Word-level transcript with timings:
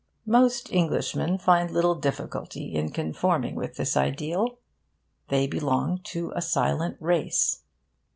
Most 0.25 0.71
Englishmen 0.73 1.37
find 1.37 1.69
little 1.69 1.93
difficulty 1.93 2.73
in 2.73 2.89
conforming 2.89 3.53
with 3.53 3.75
this 3.75 3.95
ideal. 3.95 4.57
They 5.27 5.45
belong 5.45 5.99
to 6.05 6.33
a 6.35 6.41
silent 6.41 6.97
race. 6.99 7.61